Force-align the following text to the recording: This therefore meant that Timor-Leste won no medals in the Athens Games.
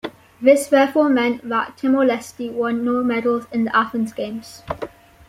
This 0.41 0.65
therefore 0.65 1.09
meant 1.09 1.47
that 1.47 1.77
Timor-Leste 1.77 2.51
won 2.53 2.83
no 2.83 3.03
medals 3.03 3.45
in 3.51 3.65
the 3.65 3.75
Athens 3.77 4.13
Games. 4.13 4.63